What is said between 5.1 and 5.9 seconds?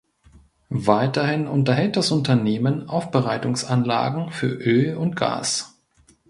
Gas.